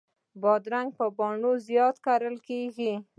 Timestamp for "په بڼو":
0.97-1.51